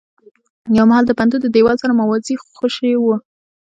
[0.77, 3.05] يو مهال د پوهنتون د دېوال سره موازي خوشې و.